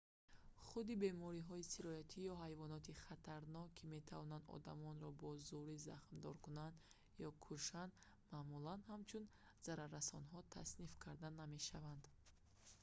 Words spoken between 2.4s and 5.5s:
ҳайвоноти хатарнок ки метавонанд одамонро бо